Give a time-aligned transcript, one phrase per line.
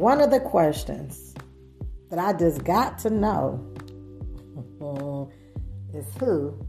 [0.00, 1.34] one of the questions
[2.08, 3.60] that I just got to know
[5.94, 6.66] is who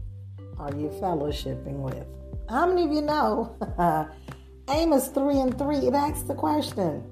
[0.58, 2.06] are you fellowshipping with?
[2.50, 3.56] How many of you know
[4.68, 5.76] Amos 3 and 3?
[5.78, 7.02] It asks the question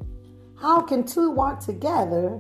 [0.61, 2.39] How can two walk together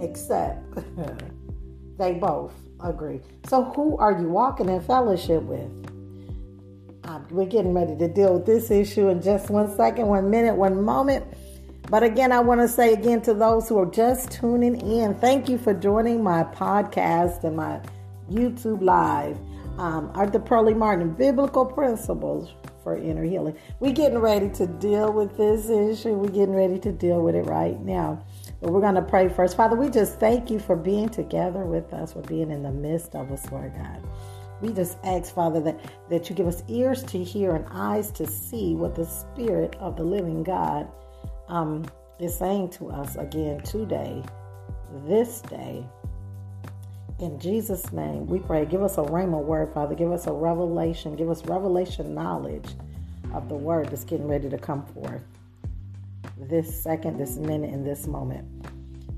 [0.00, 0.64] except
[1.98, 3.20] they both agree?
[3.50, 5.70] So, who are you walking in fellowship with?
[7.04, 10.54] Uh, we're getting ready to deal with this issue in just one second, one minute,
[10.54, 11.26] one moment.
[11.90, 15.48] But again, I want to say again to those who are just tuning in, thank
[15.48, 17.80] you for joining my podcast and my
[18.30, 19.38] YouTube live.
[19.78, 22.52] Um, Arthur Pearlie Martin, Biblical Principles
[22.82, 23.56] for Inner Healing.
[23.80, 26.12] We're getting ready to deal with this issue.
[26.12, 28.22] We're getting ready to deal with it right now.
[28.60, 29.56] But we're going to pray first.
[29.56, 33.14] Father, we just thank you for being together with us, for being in the midst
[33.14, 34.02] of us, Lord God.
[34.60, 35.80] We just ask, Father, that,
[36.10, 39.96] that you give us ears to hear and eyes to see what the Spirit of
[39.96, 40.88] the living God
[41.48, 41.84] um,
[42.18, 44.22] is saying to us again today,
[45.06, 45.84] this day.
[47.20, 48.64] In Jesus' name, we pray.
[48.64, 49.94] Give us a rhema word, Father.
[49.94, 51.16] Give us a revelation.
[51.16, 52.68] Give us revelation knowledge
[53.34, 55.22] of the word that's getting ready to come forth
[56.38, 58.46] this second, this minute, in this moment.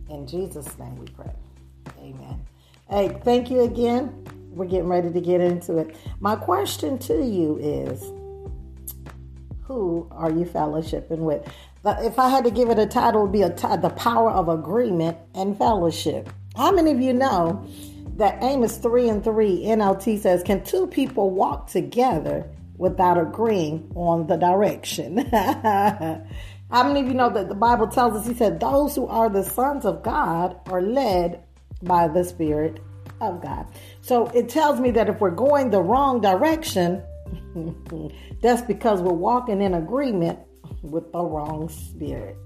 [0.08, 1.32] In Jesus' name we pray.
[1.98, 2.44] Amen.
[2.88, 4.26] Hey, thank you again.
[4.50, 5.94] We're getting ready to get into it.
[6.18, 8.02] My question to you is
[9.62, 11.46] who are you fellowshipping with?
[11.84, 14.30] If I had to give it a title, it would be a t- the power
[14.30, 16.28] of agreement and fellowship.
[16.56, 17.66] How many of you know
[18.16, 24.26] that Amos 3 and 3 NLT says, Can two people walk together without agreeing on
[24.26, 25.18] the direction?
[26.70, 29.30] How many of you know that the Bible tells us, He said, Those who are
[29.30, 31.42] the sons of God are led
[31.82, 32.80] by the Spirit
[33.22, 33.66] of God.
[34.02, 37.02] So it tells me that if we're going the wrong direction,
[38.42, 40.40] that's because we're walking in agreement
[40.82, 42.36] with the wrong spirit.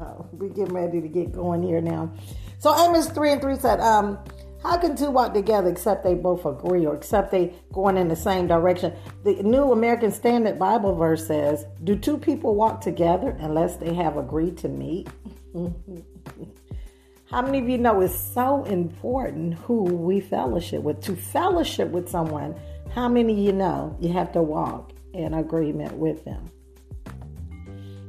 [0.00, 2.12] Uh, we're getting ready to get going here now.
[2.58, 4.18] So Amos 3 and 3 said, um,
[4.62, 8.16] how can two walk together except they both agree or except they going in the
[8.16, 8.92] same direction?
[9.24, 14.18] The New American Standard Bible verse says, Do two people walk together unless they have
[14.18, 15.08] agreed to meet?
[17.30, 21.00] How many of you know it's so important who we fellowship with?
[21.04, 22.58] To fellowship with someone,
[22.92, 26.50] how many of you know you have to walk in agreement with them?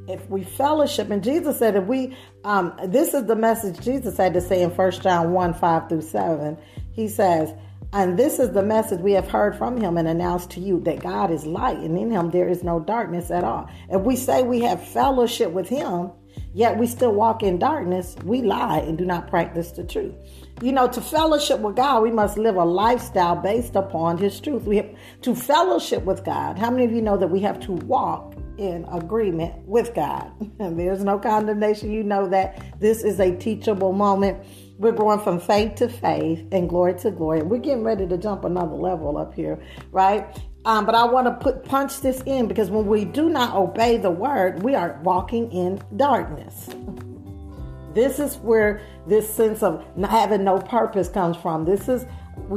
[0.07, 4.34] If we fellowship, and Jesus said, if we, um, this is the message Jesus had
[4.34, 6.57] to say in First John 1 5 through 7.
[6.91, 7.53] He says,
[7.94, 11.01] and this is the message we have heard from him and announced to you that
[11.01, 13.69] God is light, and in him there is no darkness at all.
[13.90, 16.11] If we say we have fellowship with him,
[16.53, 20.16] yet we still walk in darkness, we lie and do not practice the truth.
[20.61, 24.63] You know, to fellowship with God, we must live a lifestyle based upon his truth.
[24.63, 26.57] We have to fellowship with God.
[26.57, 30.31] How many of you know that we have to walk in agreement with God.
[30.59, 31.91] And there's no condemnation.
[31.91, 34.45] You know that this is a teachable moment.
[34.77, 37.41] We're going from faith to faith and glory to glory.
[37.41, 39.61] We're getting ready to jump another level up here,
[39.91, 40.25] right?
[40.63, 43.97] Um, but I want to put punch this in because when we do not obey
[43.97, 46.69] the word, we are walking in darkness.
[47.93, 51.66] This is where this sense of having no purpose comes from.
[51.66, 52.05] This is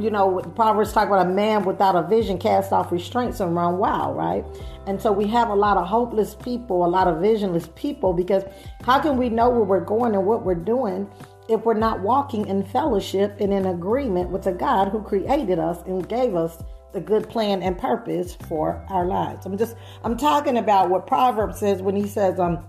[0.00, 3.78] you know, Proverbs talk about a man without a vision cast off restraints and run
[3.78, 4.44] wild, right?
[4.86, 8.44] And so we have a lot of hopeless people, a lot of visionless people, because
[8.82, 11.08] how can we know where we're going and what we're doing
[11.48, 15.82] if we're not walking in fellowship and in agreement with the God who created us
[15.86, 19.46] and gave us the good plan and purpose for our lives?
[19.46, 22.64] I'm just, I'm talking about what Proverbs says when he says, um,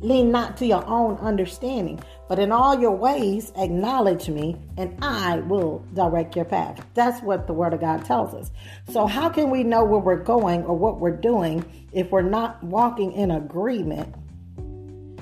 [0.00, 5.38] lean not to your own understanding, but in all your ways, acknowledge me, and I
[5.40, 6.84] will direct your path.
[6.94, 8.50] That's what the Word of God tells us.
[8.90, 12.62] So, how can we know where we're going or what we're doing if we're not
[12.62, 14.14] walking in agreement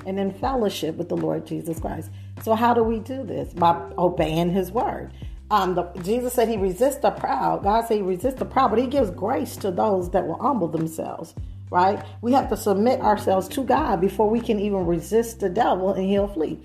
[0.05, 2.11] and in fellowship with the Lord Jesus Christ?
[2.43, 3.53] So, how do we do this?
[3.53, 5.11] By obeying His Word.
[5.49, 7.63] Um, the, Jesus said He resists the proud.
[7.63, 10.69] God said He resists the proud, but He gives grace to those that will humble
[10.69, 11.33] themselves
[11.71, 12.05] right?
[12.21, 16.05] We have to submit ourselves to God before we can even resist the devil and
[16.05, 16.59] he'll flee.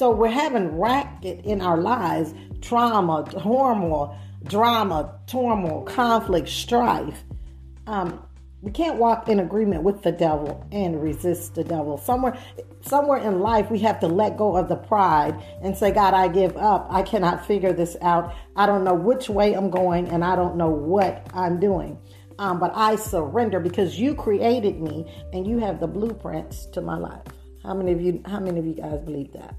[0.00, 2.32] So we're having racket in our lives,
[2.62, 7.22] trauma, turmoil, drama, turmoil, conflict, strife.
[7.86, 8.26] Um,
[8.62, 11.98] we can't walk in agreement with the devil and resist the devil.
[11.98, 12.38] Somewhere,
[12.80, 16.28] somewhere in life, we have to let go of the pride and say, God, I
[16.28, 16.86] give up.
[16.88, 18.34] I cannot figure this out.
[18.56, 21.98] I don't know which way I'm going, and I don't know what I'm doing.
[22.38, 26.96] Um, but I surrender because you created me and you have the blueprints to my
[26.96, 27.20] life.
[27.62, 28.22] How many of you?
[28.24, 29.54] How many of you guys believe that?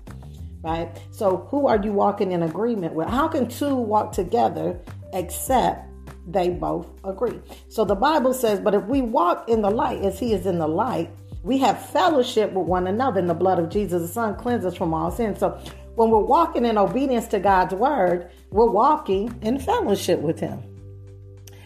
[0.63, 0.89] Right?
[1.11, 3.07] So, who are you walking in agreement with?
[3.07, 4.79] How can two walk together
[5.13, 5.87] except
[6.27, 7.39] they both agree?
[7.69, 10.59] So, the Bible says, But if we walk in the light as He is in
[10.59, 11.09] the light,
[11.43, 14.93] We have fellowship with one another, and the blood of Jesus, the Son, cleanses from
[14.93, 15.35] all sin.
[15.35, 15.59] So
[15.95, 20.61] when we're walking in obedience to God's word, we're walking in fellowship with Him.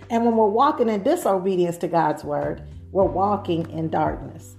[0.09, 4.54] And when we're walking in disobedience to God's word, we're walking in darkness.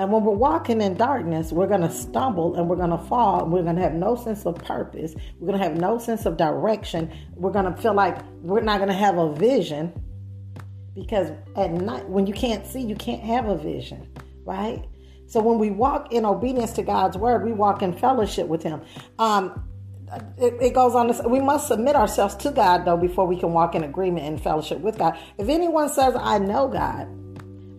[0.00, 3.42] And when we're walking in darkness, we're going to stumble and we're going to fall
[3.42, 5.14] and we're going to have no sense of purpose.
[5.38, 7.12] We're going to have no sense of direction.
[7.34, 9.92] We're going to feel like we're not going to have a vision
[10.94, 14.10] because at night, when you can't see, you can't have a vision,
[14.46, 14.82] right?
[15.26, 18.80] So when we walk in obedience to God's word, we walk in fellowship with Him.
[19.18, 19.68] Um,
[20.38, 23.52] it, it, goes on to we must submit ourselves to God though before we can
[23.52, 25.18] walk in agreement and fellowship with God.
[25.36, 27.06] If anyone says I know God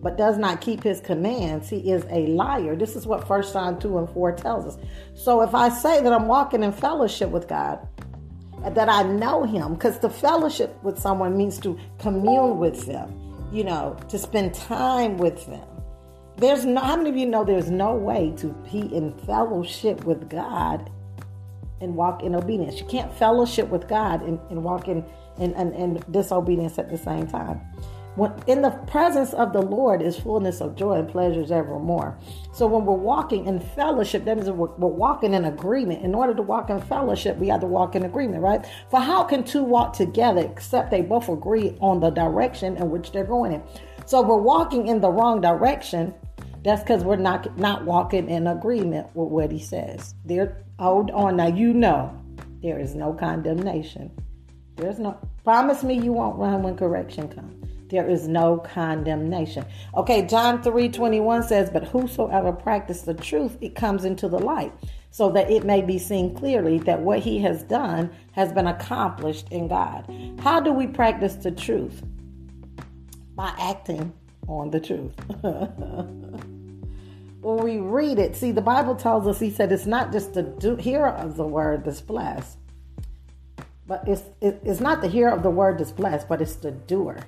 [0.02, 2.74] but does not keep his commands, he is a liar.
[2.74, 4.84] This is what First John 2 and 4 tells us.
[5.14, 7.78] So if I say that I'm walking in fellowship with God,
[8.68, 13.14] that I know him, because the fellowship with someone means to commune with them,
[13.52, 15.66] you know, to spend time with them.
[16.36, 20.28] There's no how many of you know there's no way to be in fellowship with
[20.28, 20.90] God
[21.80, 22.80] and walk in obedience.
[22.80, 25.04] You can't fellowship with God and, and walk in,
[25.38, 27.60] in, in disobedience at the same time.
[28.14, 32.18] When, in the presence of the Lord is fullness of joy and pleasures evermore.
[32.52, 36.02] So when we're walking in fellowship, that means we're, we're, walking in agreement.
[36.02, 38.66] In order to walk in fellowship, we have to walk in agreement, right?
[38.90, 43.12] For how can two walk together except they both agree on the direction in which
[43.12, 43.62] they're going in?
[44.04, 46.12] So we're walking in the wrong direction.
[46.62, 50.14] That's because we're not not walking in agreement with what he says.
[50.26, 51.36] There, hold on.
[51.36, 52.14] Now you know
[52.62, 54.12] there is no condemnation.
[54.76, 57.61] There's no promise me you won't run when correction comes
[57.92, 59.64] there is no condemnation.
[59.94, 64.72] Okay, John 3 21 says, But whosoever practice the truth, it comes into the light,
[65.10, 69.46] so that it may be seen clearly that what he has done has been accomplished
[69.50, 70.10] in God.
[70.40, 72.02] How do we practice the truth?
[73.36, 74.14] By acting
[74.48, 75.14] on the truth.
[77.42, 80.44] when we read it, see, the Bible tells us, he said, it's not just the
[80.44, 82.56] do, hearer of the word that's blessed,
[83.86, 86.70] but it's, it, it's not the hearer of the word that's blessed, but it's the
[86.70, 87.18] doer.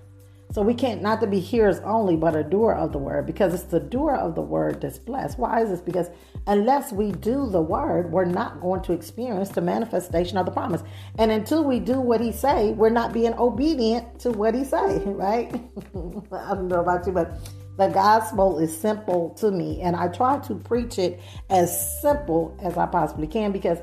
[0.55, 3.53] So we can't not to be hearers only, but a doer of the word, because
[3.55, 5.37] it's the doer of the word that's blessed.
[5.37, 5.81] Why is this?
[5.81, 6.11] Because
[6.47, 10.85] unless we do the word, we're not going to experience the manifestation of the promise.
[11.19, 14.99] And until we do what he say, we're not being obedient to what he say,
[15.05, 15.53] right?
[16.33, 17.37] I don't know about you, but
[17.77, 21.21] the gospel is simple to me, and I try to preach it
[21.51, 23.79] as simple as I possibly can because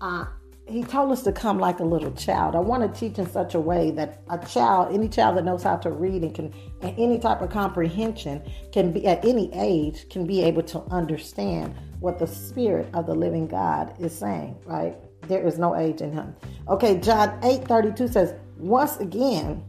[0.00, 0.24] uh,
[0.68, 2.56] he told us to come like a little child.
[2.56, 5.62] I want to teach in such a way that a child, any child that knows
[5.62, 6.52] how to read and can,
[6.82, 8.42] and any type of comprehension,
[8.72, 13.14] can be at any age, can be able to understand what the Spirit of the
[13.14, 14.56] living God is saying.
[14.64, 14.96] Right?
[15.28, 16.34] There is no age in Him.
[16.68, 19.64] Okay, John eight thirty two says, once again,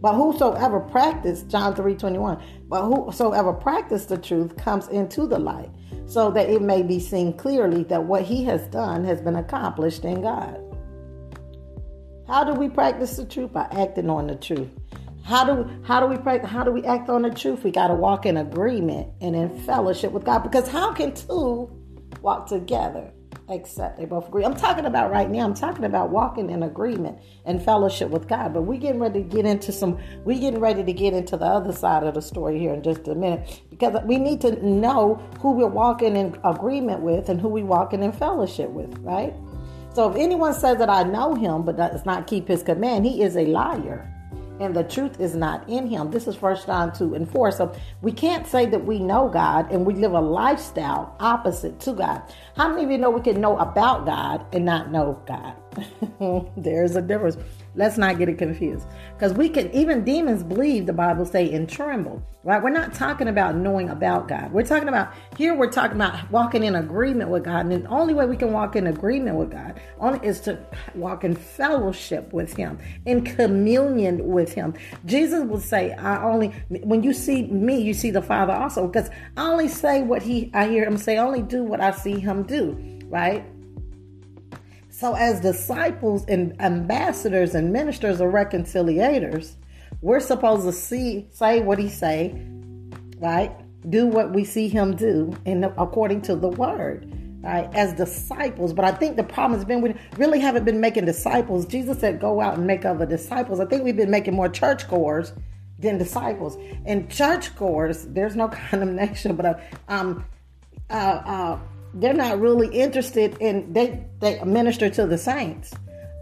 [0.00, 5.38] but whosoever practice John three twenty one, but whosoever practice the truth comes into the
[5.38, 5.70] light
[6.06, 10.04] so that it may be seen clearly that what he has done has been accomplished
[10.04, 10.60] in God.
[12.26, 13.52] How do we practice the truth?
[13.52, 14.68] By acting on the truth.
[15.24, 17.64] How do how do we practice, how do we act on the truth?
[17.64, 21.70] We got to walk in agreement and in fellowship with God because how can two
[22.20, 23.12] walk together
[23.48, 24.44] except they both agree.
[24.44, 25.44] I'm talking about right now.
[25.44, 28.52] I'm talking about walking in agreement and fellowship with God.
[28.54, 29.98] But we're getting ready to get into some.
[30.24, 33.06] We're getting ready to get into the other side of the story here in just
[33.08, 37.48] a minute because we need to know who we're walking in agreement with and who
[37.48, 39.34] we're walking in fellowship with, right?
[39.94, 43.22] So if anyone says that I know him but does not keep his command, he
[43.22, 44.12] is a liar
[44.60, 46.10] and the truth is not in him.
[46.10, 47.52] This is First John 2 and 4.
[47.52, 51.92] So we can't say that we know God and we live a lifestyle opposite to
[51.92, 52.22] God.
[52.56, 55.54] How many of you know we can know about God and not know God?
[56.56, 57.36] There's a difference.
[57.74, 58.86] Let's not get it confused.
[59.14, 62.62] Because we can, even demons believe, the Bible say, and tremble, right?
[62.62, 64.52] We're not talking about knowing about God.
[64.52, 67.66] We're talking about, here we're talking about walking in agreement with God.
[67.66, 70.58] And the only way we can walk in agreement with God only is to
[70.94, 74.74] walk in fellowship with Him, in communion with Him.
[75.04, 78.86] Jesus would say, I only, when you see me, you see the Father also.
[78.86, 81.90] Because I only say what He, I hear Him say, I only do what I
[81.90, 83.44] see Him do, right?
[84.98, 89.56] So, as disciples and ambassadors and ministers or reconciliators,
[90.00, 92.34] we're supposed to see, say what he say,
[93.18, 93.54] right?
[93.90, 97.12] Do what we see him do, and according to the word,
[97.42, 97.68] right?
[97.74, 98.72] As disciples.
[98.72, 101.66] But I think the problem has been we really haven't been making disciples.
[101.66, 104.88] Jesus said, "Go out and make other disciples." I think we've been making more church
[104.88, 105.34] goers
[105.78, 106.56] than disciples.
[106.86, 109.54] And church goers, there's no condemnation, but uh,
[109.88, 110.24] um,
[110.88, 111.58] uh, uh
[111.96, 115.72] they're not really interested in they they minister to the saints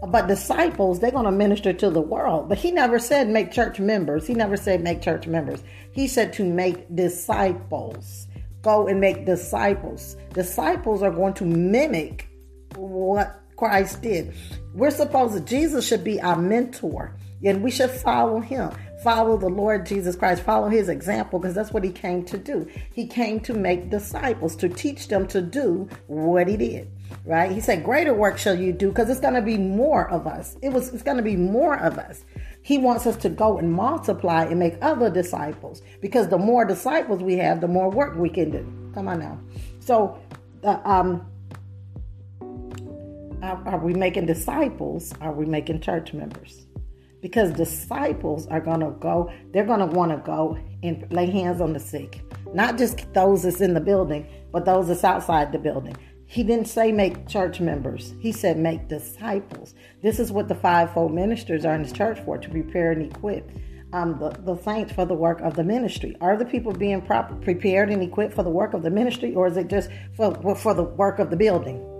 [0.07, 2.49] But disciples, they're going to minister to the world.
[2.49, 4.27] But he never said make church members.
[4.27, 5.63] He never said make church members.
[5.91, 8.27] He said to make disciples.
[8.61, 10.17] Go and make disciples.
[10.33, 12.27] Disciples are going to mimic
[12.75, 14.33] what Christ did.
[14.73, 18.71] We're supposed to, Jesus should be our mentor, and we should follow him.
[19.03, 22.67] Follow the Lord Jesus Christ, follow his example, because that's what he came to do.
[22.91, 26.89] He came to make disciples, to teach them to do what he did.
[27.23, 27.51] Right?
[27.51, 30.57] He said, Greater work shall you do, because it's going to be more of us.
[30.61, 32.23] It was it's going to be more of us.
[32.63, 35.83] He wants us to go and multiply and make other disciples.
[36.01, 38.91] Because the more disciples we have, the more work we can do.
[38.95, 39.39] Come on now.
[39.81, 40.19] So
[40.63, 41.27] uh, um
[43.43, 45.13] are, are we making disciples?
[45.21, 46.64] Are we making church members?
[47.25, 51.59] Because disciples are going to go, they're going to want to go and lay hands
[51.59, 52.21] on the sick.
[52.53, 55.97] Not just those that's in the building, but those that's outside the building.
[56.27, 58.13] He didn't say make church members.
[58.19, 59.73] He said make disciples.
[60.03, 63.49] This is what the fivefold ministers are in his church for to prepare and equip
[63.91, 66.15] um, the, the saints for the work of the ministry.
[66.21, 69.47] Are the people being proper, prepared and equipped for the work of the ministry, or
[69.47, 71.94] is it just for, for the work of the building?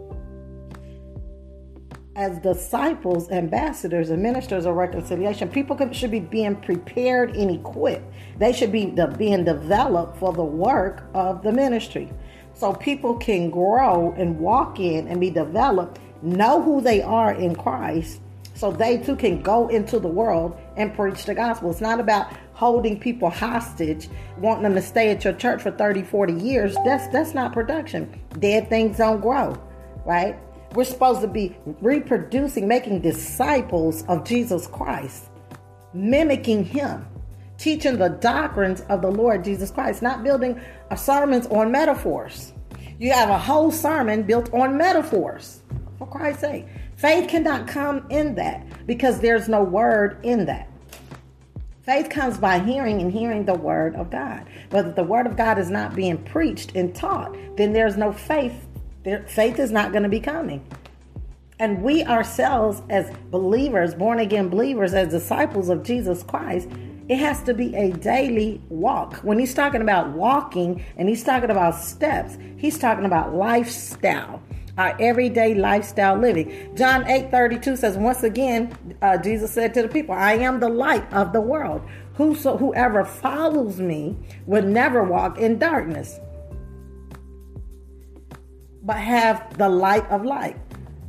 [2.15, 8.05] As disciples, ambassadors, and ministers of reconciliation, people should be being prepared and equipped.
[8.37, 12.09] They should be the, being developed for the work of the ministry.
[12.53, 17.53] So people can grow and walk in and be developed, know who they are in
[17.53, 18.21] Christ,
[18.53, 21.69] so they too can go into the world and preach the gospel.
[21.69, 24.07] It's not about holding people hostage,
[24.37, 26.75] wanting them to stay at your church for 30, 40 years.
[26.85, 28.21] That's that's not production.
[28.39, 29.61] Dead things don't grow,
[30.05, 30.39] right?
[30.75, 35.29] We're supposed to be reproducing, making disciples of Jesus Christ,
[35.93, 37.07] mimicking Him,
[37.57, 40.59] teaching the doctrines of the Lord Jesus Christ, not building
[40.97, 42.51] sermons on metaphors.
[42.99, 45.61] You have a whole sermon built on metaphors,
[45.97, 46.67] for Christ's sake.
[46.97, 50.69] Faith cannot come in that because there's no word in that.
[51.83, 54.45] Faith comes by hearing and hearing the word of God.
[54.69, 58.11] But if the word of God is not being preached and taught, then there's no
[58.11, 58.67] faith
[59.05, 60.65] their faith is not going to be coming.
[61.59, 66.67] And we ourselves, as believers, born again believers, as disciples of Jesus Christ,
[67.07, 69.17] it has to be a daily walk.
[69.17, 74.41] When he's talking about walking and he's talking about steps, he's talking about lifestyle,
[74.77, 76.75] our everyday lifestyle living.
[76.75, 80.67] John 8 32 says, Once again, uh, Jesus said to the people, I am the
[80.67, 81.87] light of the world.
[82.15, 86.19] Whoso, whoever follows me will never walk in darkness
[88.85, 90.57] but have the light of light.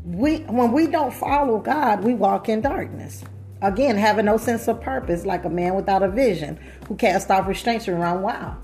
[0.05, 3.23] We when we don't follow God, we walk in darkness.
[3.63, 7.47] Again, having no sense of purpose, like a man without a vision who cast off
[7.47, 8.57] restraints and run wild.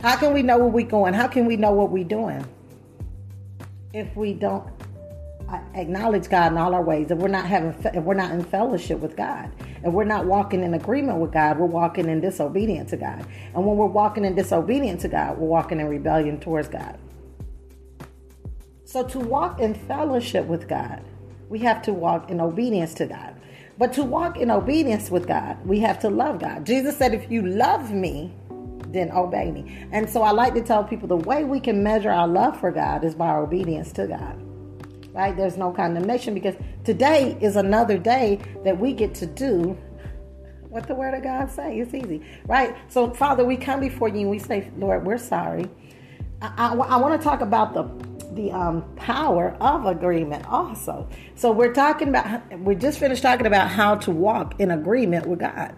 [0.00, 1.14] How can we know where we're going?
[1.14, 2.44] How can we know what we're doing
[3.92, 4.66] if we don't
[5.48, 7.10] uh, acknowledge God in all our ways?
[7.10, 9.50] If we're not having, if we're not in fellowship with God,
[9.82, 13.24] if we're not walking in agreement with God, we're walking in disobedience to God.
[13.54, 16.98] And when we're walking in disobedience to God, we're walking in rebellion towards God.
[18.94, 21.02] So, to walk in fellowship with God,
[21.48, 23.34] we have to walk in obedience to God.
[23.76, 26.64] But to walk in obedience with God, we have to love God.
[26.64, 28.32] Jesus said, If you love me,
[28.92, 29.84] then obey me.
[29.90, 32.70] And so I like to tell people the way we can measure our love for
[32.70, 34.40] God is by our obedience to God.
[35.12, 35.36] Right?
[35.36, 39.76] There's no condemnation because today is another day that we get to do
[40.68, 41.80] what the word of God say.
[41.80, 42.24] It's easy.
[42.46, 42.76] Right?
[42.86, 45.68] So Father, we come before you and we say, Lord, we're sorry.
[46.40, 51.08] I, I, I want to talk about the the um, power of agreement also.
[51.34, 55.40] So we're talking about, we just finished talking about how to walk in agreement with
[55.40, 55.74] God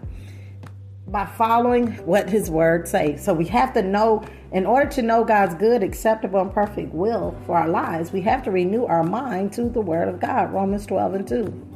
[1.07, 3.23] by following what His Word says.
[3.23, 7.37] So we have to know, in order to know God's good, acceptable, and perfect will
[7.45, 10.51] for our lives, we have to renew our mind to the Word of God.
[10.51, 11.67] Romans 12 and 2.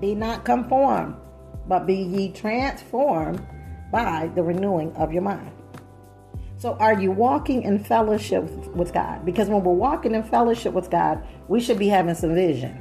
[0.00, 1.14] Be not conformed,
[1.66, 3.44] but be ye transformed
[3.92, 5.52] by the renewing of your mind.
[6.58, 8.42] So, are you walking in fellowship
[8.74, 9.24] with God?
[9.24, 12.72] Because when we're walking in fellowship with God, we should be having some vision.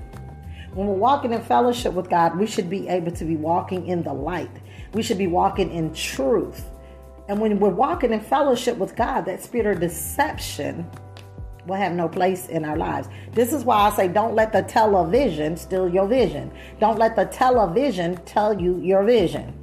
[0.74, 4.02] When we're walking in fellowship with God, we should be able to be walking in
[4.02, 4.50] the light.
[4.94, 6.66] We should be walking in truth.
[7.30, 10.90] And when we're walking in fellowship with God, that spirit of deception
[11.68, 13.10] will have no place in our lives.
[13.34, 16.52] This is why I say don't let the television steal your vision.
[16.80, 19.54] Don't let the television tell you your vision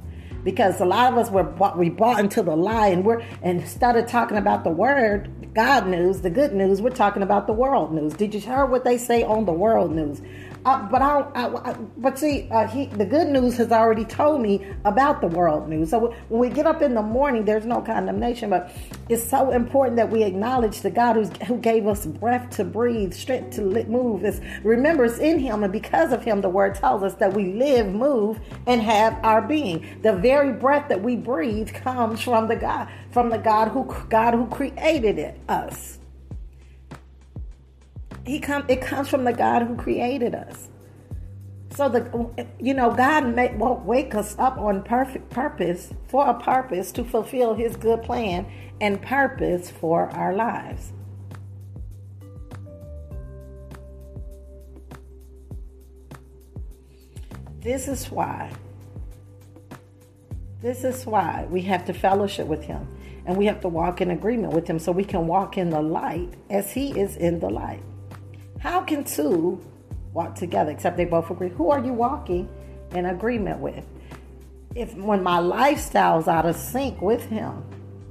[0.45, 3.67] because a lot of us were bought, we bought into the lie and we're and
[3.81, 7.93] of talking about the word God news, the good news, we're talking about the world
[7.93, 8.13] news.
[8.13, 10.21] Did you hear what they say on the world news?
[10.65, 14.65] But I, I, I, but see, uh, he, the good news has already told me
[14.83, 15.91] about the world news.
[15.91, 18.49] So when we get up in the morning, there's no condemnation.
[18.49, 18.71] But
[19.07, 23.13] it's so important that we acknowledge the God who's, who gave us breath to breathe,
[23.13, 24.23] strength to move.
[24.25, 27.53] It's, remember, it's in Him, and because of Him, the Word tells us that we
[27.53, 29.99] live, move, and have our being.
[30.01, 34.33] The very breath that we breathe comes from the God, from the God who God
[34.33, 35.99] who created it, us.
[38.25, 40.69] He come it comes from the God who created us.
[41.75, 46.33] So the you know God may, won't wake us up on perfect purpose for a
[46.33, 48.47] purpose to fulfill His good plan
[48.81, 50.91] and purpose for our lives.
[57.59, 58.51] This is why.
[60.61, 62.87] This is why we have to fellowship with Him
[63.25, 65.81] and we have to walk in agreement with Him so we can walk in the
[65.81, 67.83] light as He is in the light.
[68.65, 69.63] How can two
[70.11, 71.49] walk together except they both agree?
[71.49, 72.49] Who are you walking
[72.95, 73.85] in agreement with?
[74.73, 77.63] If when my lifestyle's out of sync with him,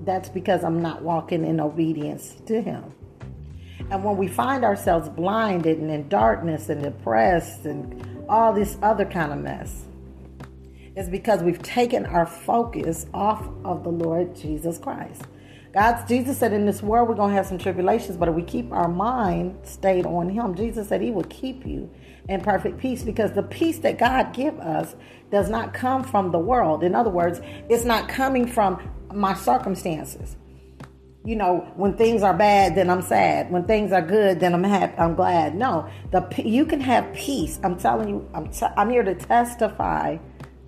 [0.04, 2.84] that's because I'm not walking in obedience to him.
[3.90, 9.06] And when we find ourselves blinded and in darkness and depressed and all this other
[9.06, 9.86] kind of mess,
[10.94, 15.22] it's because we've taken our focus off of the Lord Jesus Christ.
[15.74, 18.70] God, Jesus said, in this world we're to have some tribulations, but if we keep
[18.72, 21.90] our mind stayed on Him, Jesus said He will keep you
[22.28, 24.94] in perfect peace because the peace that God give us
[25.32, 26.84] does not come from the world.
[26.84, 30.36] In other words, it's not coming from my circumstances.
[31.24, 33.50] You know, when things are bad, then I'm sad.
[33.50, 34.96] When things are good, then I'm happy.
[34.96, 35.56] I'm glad.
[35.56, 37.58] No, the you can have peace.
[37.64, 40.18] I'm telling you, I'm t- I'm here to testify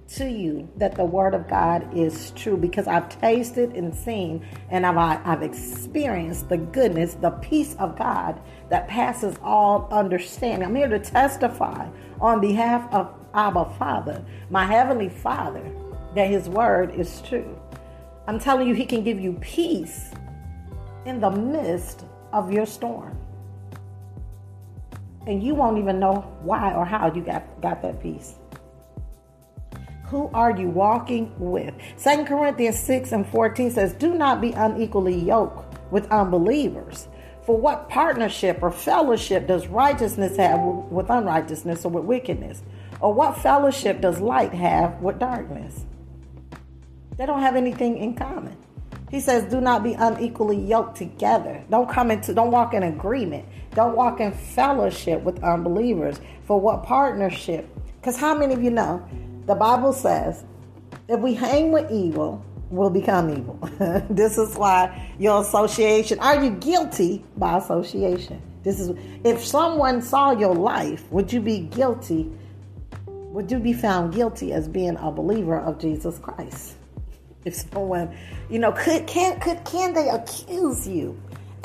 [0.09, 4.87] to you that the word of God is true because I've tasted and seen and
[4.87, 4.97] I've,
[5.27, 10.69] I've experienced the goodness, the peace of God that passes all understanding.
[10.69, 11.89] I'm here to testify
[12.21, 15.71] on behalf of Abba Father, my heavenly Father,
[16.15, 17.59] that his word is true.
[18.27, 20.11] I'm telling you, he can give you peace
[21.05, 23.17] in the midst of your storm.
[25.27, 28.37] And you won't even know why or how you got, got that peace.
[30.09, 31.75] Who are you walking with?
[31.97, 37.09] Second Corinthians 6 and 14 says, Do not be unequally yoked with unbelievers.
[37.45, 42.63] For what partnership or fellowship does righteousness have with unrighteousness or with wickedness?
[43.01, 45.85] Or what fellowship does light have with darkness?
[47.17, 48.57] They don't have anything in common.
[49.11, 51.63] He says, do not be unequally yoked together.
[51.71, 53.45] Don't come into, don't walk in agreement.
[53.75, 56.21] Don't walk in fellowship with unbelievers.
[56.45, 57.69] For what partnership?
[58.01, 59.07] Because how many of you know
[59.47, 60.45] the Bible says
[61.09, 63.59] if we hang with evil, we'll become evil.
[64.11, 68.43] this is why your association, are you guilty by association?
[68.63, 72.31] This is if someone saw your life, would you be guilty?
[73.07, 76.75] Would you be found guilty as being a believer of Jesus Christ?
[77.45, 78.13] If someone,
[78.51, 81.17] you know, could can could can they accuse you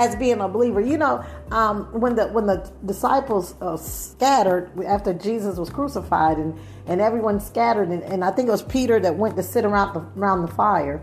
[0.01, 0.81] as being a believer?
[0.81, 6.59] You know, um, when the when the disciples uh, scattered after Jesus was crucified and
[6.87, 7.89] and everyone scattered.
[7.89, 10.53] And, and, I think it was Peter that went to sit around the, around the
[10.53, 11.01] fire,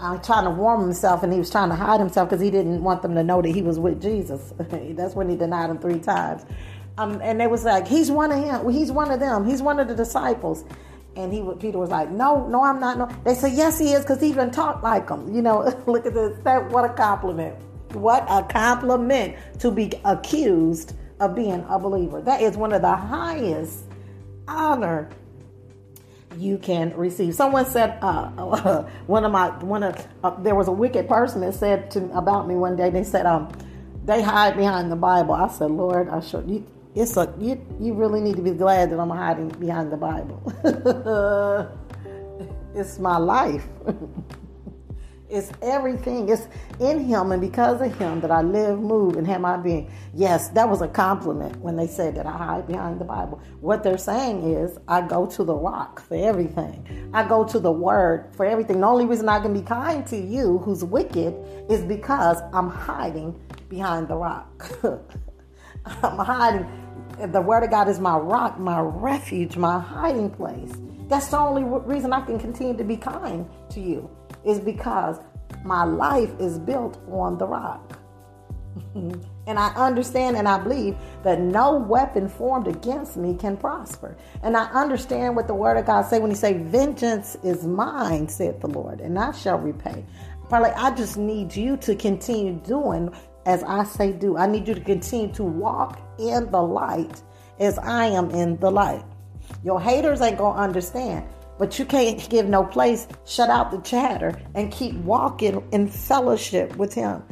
[0.00, 2.82] uh, trying to warm himself, and he was trying to hide himself because he didn't
[2.82, 4.52] want them to know that he was with Jesus.
[4.58, 6.44] That's when he denied him three times.
[6.96, 8.72] Um, and they was like, he's one of him.
[8.72, 9.44] He's one of them.
[9.48, 10.64] He's one of the disciples.
[11.16, 12.98] And he, Peter was like, no, no, I'm not.
[12.98, 13.08] No.
[13.24, 15.32] They said, yes, he is, because he even talked like him.
[15.34, 16.38] You know, look at this.
[16.44, 17.56] That, what a compliment.
[17.94, 22.20] What a compliment to be accused of being a believer.
[22.20, 23.84] That is one of the highest
[24.48, 25.08] honor
[26.36, 27.34] you can receive.
[27.34, 31.54] Someone said, uh, one of my one of uh, there was a wicked person that
[31.54, 32.90] said to about me one day.
[32.90, 33.52] They said, um,
[34.04, 35.34] they hide behind the Bible.
[35.34, 36.66] I said, Lord, I should you.
[36.94, 37.60] It's a you.
[37.80, 40.42] You really need to be glad that I'm hiding behind the Bible.
[42.74, 43.66] it's my life.
[45.30, 46.28] It's everything.
[46.28, 46.48] It's
[46.80, 49.90] in Him and because of Him that I live, move, and have my being.
[50.12, 53.40] Yes, that was a compliment when they said that I hide behind the Bible.
[53.60, 57.10] What they're saying is I go to the rock for everything.
[57.14, 58.80] I go to the Word for everything.
[58.80, 61.34] The only reason I can be kind to you who's wicked
[61.70, 64.70] is because I'm hiding behind the rock.
[65.86, 66.68] I'm hiding.
[67.32, 70.74] The Word of God is my rock, my refuge, my hiding place.
[71.08, 74.10] That's the only reason I can continue to be kind to you
[74.44, 75.18] is because
[75.64, 77.98] my life is built on the rock.
[78.94, 84.16] and I understand and I believe that no weapon formed against me can prosper.
[84.42, 88.28] And I understand what the word of God say when he say, vengeance is mine,
[88.28, 90.04] said the Lord, and I shall repay.
[90.48, 93.14] Probably I just need you to continue doing
[93.46, 94.36] as I say do.
[94.36, 97.22] I need you to continue to walk in the light
[97.58, 99.04] as I am in the light.
[99.62, 101.26] Your haters ain't to understand,
[101.58, 106.76] but you can't give no place, shut out the chatter, and keep walking in fellowship
[106.76, 107.22] with Him.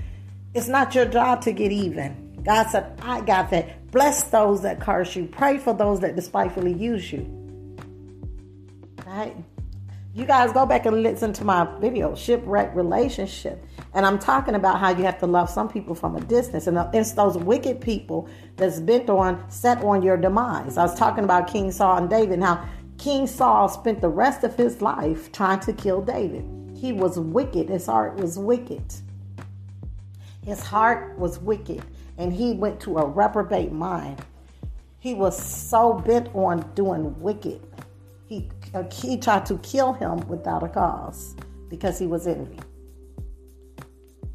[0.54, 2.42] It's not your job to get even.
[2.44, 3.90] God said, I got that.
[3.90, 7.26] Bless those that curse you, pray for those that despitefully use you.
[9.06, 9.36] Right?
[10.14, 13.64] You guys go back and listen to my video, Shipwreck Relationship.
[13.94, 16.66] And I'm talking about how you have to love some people from a distance.
[16.66, 20.76] And it's those wicked people that's bent on, set on your demise.
[20.76, 22.68] I was talking about King Saul and David and how
[23.02, 26.48] King Saul spent the rest of his life trying to kill David.
[26.72, 27.68] He was wicked.
[27.68, 28.94] His heart was wicked.
[30.44, 31.82] His heart was wicked.
[32.16, 34.22] And he went to a reprobate mind.
[35.00, 37.66] He was so bent on doing wicked.
[38.28, 38.48] He,
[38.92, 41.34] he tried to kill him without a cause
[41.68, 42.60] because he was envy.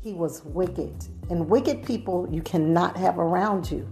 [0.02, 1.08] He was wicked.
[1.30, 3.88] And wicked people you cannot have around you.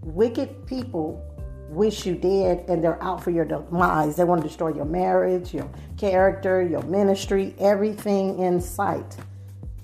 [0.00, 1.24] Wicked people
[1.72, 4.16] wish you dead and they're out for your demise.
[4.16, 9.16] They want to destroy your marriage, your character, your ministry, everything in sight.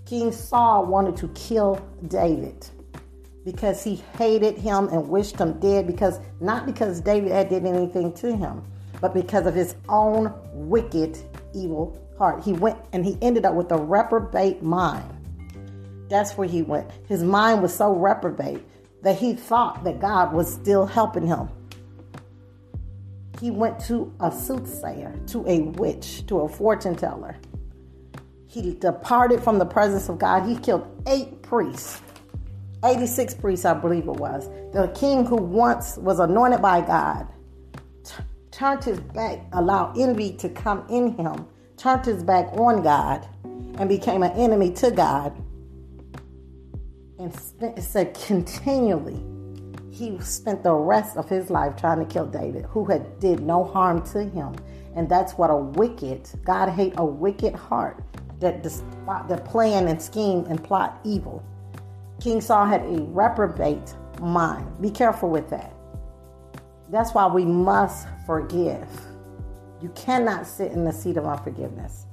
[0.05, 2.67] King Saul wanted to kill David
[3.45, 8.13] because he hated him and wished him dead because not because David had did anything
[8.15, 8.63] to him,
[9.01, 11.19] but because of his own wicked,
[11.55, 12.43] evil heart.
[12.43, 15.05] He went and he ended up with a reprobate mind.
[16.09, 16.91] That's where he went.
[17.07, 18.67] His mind was so reprobate
[19.03, 21.49] that he thought that God was still helping him.
[23.41, 27.37] He went to a soothsayer, to a witch, to a fortune teller.
[28.47, 30.47] He departed from the presence of God.
[30.49, 32.01] He killed eight priests,
[32.85, 34.49] 86 priests, I believe it was.
[34.73, 37.29] The king who once was anointed by God
[38.05, 38.15] t-
[38.51, 41.47] turned his back, allowed envy to come in him,
[41.77, 45.37] turned his back on God, and became an enemy to God
[47.19, 47.35] and
[47.79, 49.23] said continually
[49.99, 53.65] he spent the rest of his life trying to kill David, who had did no
[53.65, 54.55] harm to him.
[54.95, 58.03] And that's what a wicked, God hate a wicked heart
[58.41, 58.63] that
[59.29, 61.43] that plan and scheme and plot evil.
[62.21, 64.81] King Saul had a reprobate mind.
[64.81, 65.73] Be careful with that.
[66.91, 68.89] That's why we must forgive.
[69.81, 72.07] You cannot sit in the seat of unforgiveness.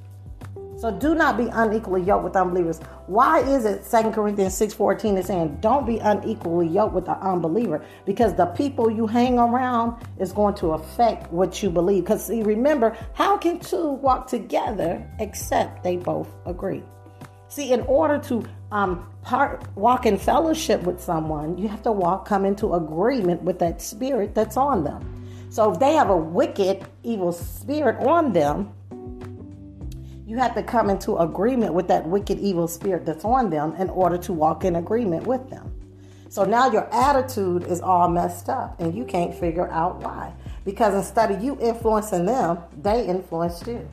[0.77, 2.79] So do not be unequally yoked with unbelievers.
[3.07, 7.81] Why is it 2 Corinthians 6:14 is saying don't be unequally yoked with the unbeliever?
[8.05, 12.03] Because the people you hang around is going to affect what you believe.
[12.03, 16.83] Because see, remember, how can two walk together except they both agree?
[17.47, 22.27] See, in order to um, part, walk in fellowship with someone, you have to walk,
[22.27, 25.25] come into agreement with that spirit that's on them.
[25.49, 28.73] So if they have a wicked, evil spirit on them,
[30.25, 33.89] you have to come into agreement with that wicked, evil spirit that's on them in
[33.91, 35.71] order to walk in agreement with them.
[36.29, 40.33] So now your attitude is all messed up and you can't figure out why.
[40.65, 43.88] Because instead of you influencing them, they influenced you.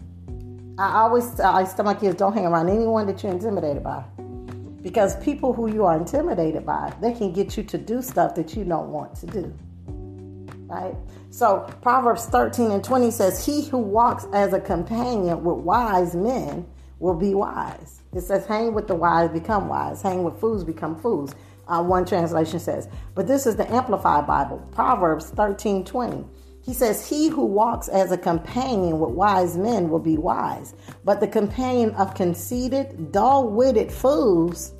[0.79, 4.03] I always I tell my kids don't hang around anyone that you're intimidated by.
[4.81, 8.57] Because people who you are intimidated by, they can get you to do stuff that
[8.57, 9.55] you don't want to do.
[10.73, 10.95] Right?
[11.29, 16.67] So Proverbs 13 and 20 says, He who walks as a companion with wise men
[16.99, 18.01] will be wise.
[18.15, 20.01] It says, Hang with the wise, become wise.
[20.01, 21.35] Hang with fools, become fools.
[21.69, 22.89] Uh, one translation says.
[23.15, 26.25] But this is the Amplified Bible, Proverbs 13 20.
[26.65, 31.21] He says, He who walks as a companion with wise men will be wise, but
[31.21, 34.73] the companion of conceited, dull witted fools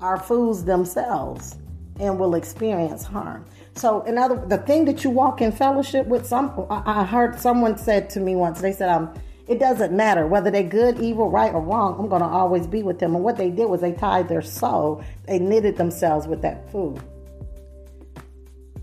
[0.00, 1.58] are fools themselves
[2.00, 3.44] and will experience harm.
[3.80, 7.78] So, in other, the thing that you walk in fellowship with, some I, heard someone
[7.78, 8.60] said to me once.
[8.60, 9.14] They said, um,
[9.48, 11.96] it doesn't matter whether they're good, evil, right, or wrong.
[11.98, 13.14] I'm going to always be with them.
[13.14, 15.02] And what they did was they tied their soul.
[15.26, 17.00] They knitted themselves with that food.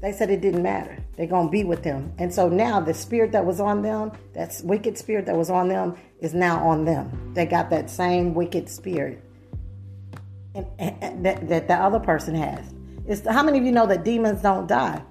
[0.01, 0.97] They said it didn't matter.
[1.15, 2.11] They're going to be with them.
[2.17, 5.67] And so now the spirit that was on them, that wicked spirit that was on
[5.67, 7.35] them, is now on them.
[7.35, 9.23] They got that same wicked spirit
[10.55, 12.73] and, and that, that the other person has.
[13.07, 15.01] It's how many of you know that demons don't die?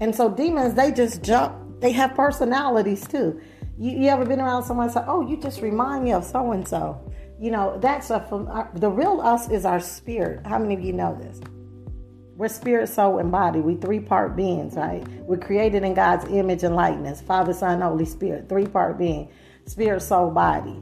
[0.00, 1.80] And so demons, they just jump.
[1.80, 3.40] They have personalities too.
[3.78, 6.66] You, you ever been around someone say, "Oh, you just remind me of so and
[6.66, 7.00] so."
[7.40, 10.46] You know, that's a uh, the real us is our spirit.
[10.46, 11.40] How many of you know this?
[12.36, 13.60] We're spirit, soul, and body.
[13.60, 15.06] We three part beings, right?
[15.22, 17.22] We're created in God's image and likeness.
[17.22, 18.48] Father, Son, Holy Spirit.
[18.48, 19.30] Three part being.
[19.66, 20.76] Spirit, soul, body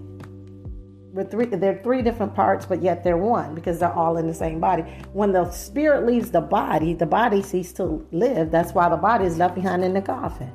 [1.14, 4.34] with three they're three different parts but yet they're one because they're all in the
[4.34, 8.88] same body when the spirit leaves the body the body ceases to live that's why
[8.88, 10.52] the body is left behind in the coffin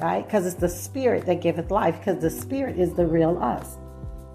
[0.00, 3.78] right because it's the spirit that giveth life because the spirit is the real us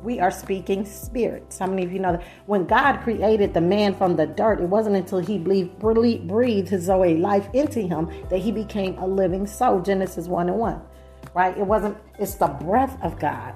[0.04, 1.60] We are speaking spirits.
[1.60, 4.70] How many of you know that when God created the man from the dirt, it
[4.70, 9.82] wasn't until he breathed his Zoe life into him that he became a living soul.
[9.82, 10.82] Genesis 1 and 1.
[11.34, 11.58] Right?
[11.58, 13.54] It wasn't, it's the breath of God.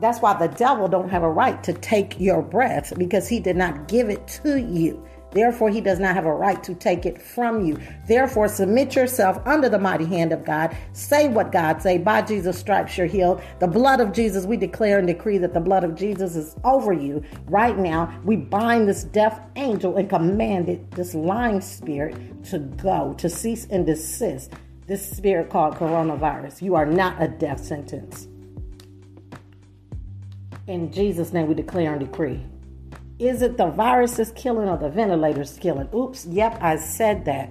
[0.00, 3.56] That's why the devil don't have a right to take your breath because he did
[3.56, 5.02] not give it to you.
[5.32, 7.78] Therefore, he does not have a right to take it from you.
[8.06, 10.74] Therefore, submit yourself under the mighty hand of God.
[10.94, 11.98] Say what God say.
[11.98, 13.42] By Jesus' stripes you're healed.
[13.58, 16.92] The blood of Jesus, we declare and decree that the blood of Jesus is over
[16.92, 18.18] you right now.
[18.24, 23.66] We bind this deaf angel and command it, this lying spirit, to go, to cease
[23.66, 24.52] and desist.
[24.86, 26.62] This spirit called coronavirus.
[26.62, 28.28] You are not a death sentence.
[30.66, 32.42] In Jesus' name, we declare and decree.
[33.20, 35.88] Is it the virus is killing or the ventilators killing?
[35.94, 37.50] Oops, yep, I said that.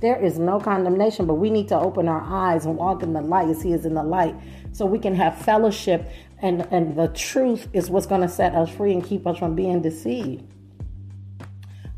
[0.00, 3.20] There is no condemnation, but we need to open our eyes and walk in the
[3.20, 4.34] light as He is in the light
[4.72, 6.10] so we can have fellowship.
[6.42, 9.54] And, and the truth is what's going to set us free and keep us from
[9.54, 10.44] being deceived.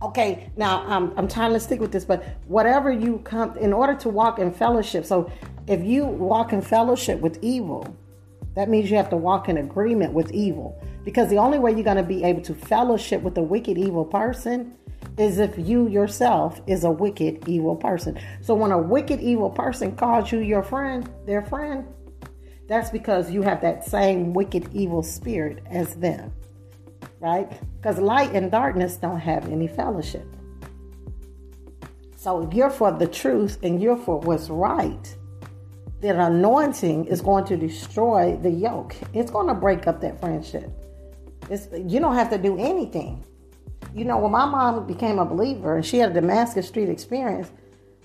[0.02, 3.94] Okay, now I'm, I'm trying to stick with this, but whatever you come, in order
[3.94, 5.32] to walk in fellowship, so
[5.66, 7.96] if you walk in fellowship with evil,
[8.56, 10.82] that means you have to walk in agreement with evil.
[11.04, 14.04] Because the only way you're going to be able to fellowship with a wicked, evil
[14.04, 14.74] person
[15.18, 18.18] is if you yourself is a wicked, evil person.
[18.40, 21.86] So when a wicked, evil person calls you your friend, their friend,
[22.66, 26.32] that's because you have that same wicked, evil spirit as them.
[27.20, 27.52] Right?
[27.76, 30.26] Because light and darkness don't have any fellowship.
[32.16, 35.14] So if you're for the truth and you're for what's right,
[36.00, 38.94] that anointing is going to destroy the yoke.
[39.14, 40.70] It's going to break up that friendship.
[41.48, 43.24] It's, you don't have to do anything.
[43.94, 47.50] You know, when my mom became a believer and she had a Damascus Street experience,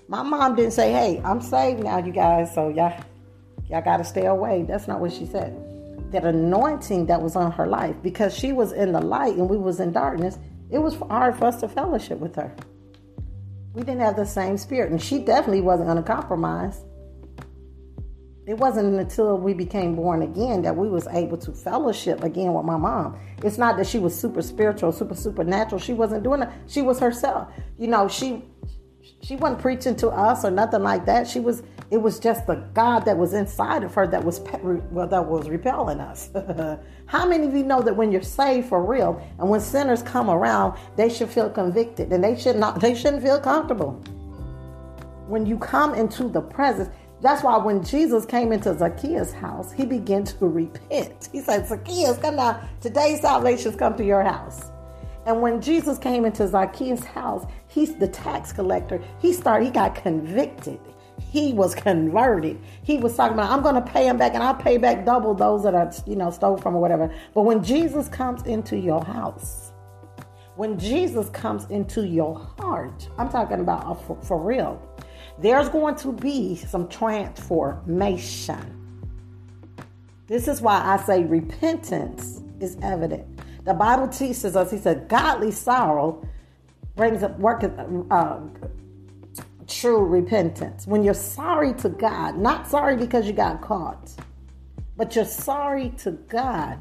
[0.08, 2.98] my mom didn't say, "Hey, I'm saved now, you guys, so y'all,
[3.68, 5.54] y'all got to stay away." That's not what she said.
[6.12, 9.56] That anointing that was on her life, because she was in the light and we
[9.56, 10.38] was in darkness,
[10.70, 12.54] it was hard for us to fellowship with her.
[13.74, 16.84] We didn't have the same spirit, and she definitely wasn't going to compromise
[18.44, 22.64] it wasn't until we became born again that we was able to fellowship again with
[22.64, 23.16] my mom.
[23.44, 25.80] It's not that she was super spiritual super supernatural.
[25.80, 27.48] She wasn't doing it she was herself.
[27.78, 28.44] You know she
[29.22, 31.28] she wasn't preaching to us or nothing like that.
[31.28, 34.40] She was it was just the god that was inside of her that was
[34.90, 36.30] well that was repelling us.
[37.06, 40.30] How many of you know that when you're saved for real and when sinners come
[40.30, 43.92] around they should feel convicted and they should not they shouldn't feel comfortable?
[45.28, 46.90] When you come into the presence
[47.22, 51.28] that's why when Jesus came into Zacchaeus' house, he began to repent.
[51.30, 52.68] He said, Zacchaeus, come down.
[52.80, 54.72] Today's salvation's come to your house.
[55.24, 59.00] And when Jesus came into Zacchaeus' house, he's the tax collector.
[59.20, 60.80] He started, he got convicted.
[61.20, 62.60] He was converted.
[62.82, 65.32] He was talking about, I'm going to pay him back and I'll pay back double
[65.32, 67.14] those that are, you know, stole from or whatever.
[67.34, 69.72] But when Jesus comes into your house,
[70.56, 74.82] when Jesus comes into your heart, I'm talking about for, for real
[75.38, 78.78] there's going to be some transformation.
[80.26, 83.26] This is why I say repentance is evident.
[83.64, 86.26] The Bible teaches us, he said, godly sorrow
[86.96, 87.64] brings up work
[88.10, 88.40] uh,
[89.66, 90.86] true repentance.
[90.86, 94.10] When you're sorry to God, not sorry because you got caught,
[94.96, 96.78] but you're sorry to God,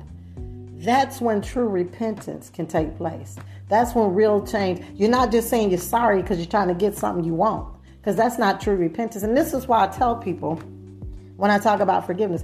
[0.78, 3.38] that's when true repentance can take place.
[3.70, 4.84] That's when real change.
[4.96, 8.16] You're not just saying you're sorry because you're trying to get something you want because
[8.16, 9.24] that's not true repentance.
[9.24, 10.56] And this is why I tell people
[11.38, 12.44] when I talk about forgiveness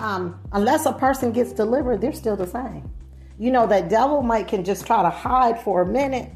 [0.00, 2.90] um, unless a person gets delivered, they're still the same.
[3.38, 6.30] You know, that devil might can just try to hide for a minute,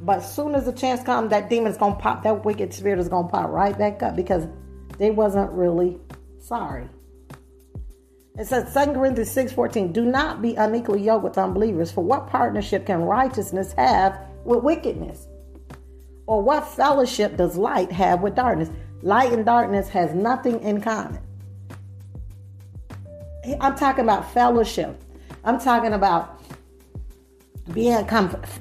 [0.00, 3.08] but as soon as the chance comes, that demon's gonna pop, that wicked spirit is
[3.08, 4.46] gonna pop right back up because
[4.98, 5.98] they wasn't really
[6.40, 6.88] sorry.
[8.38, 12.26] It says 2 Corinthians 6 14, do not be unequally yoked with unbelievers, for what
[12.28, 15.26] partnership can righteousness have with wickedness?
[16.26, 18.70] Or what fellowship does light have with darkness?
[19.02, 21.20] Light and darkness has nothing in common.
[23.60, 25.02] I'm talking about fellowship.
[25.44, 26.40] I'm talking about
[27.72, 28.06] being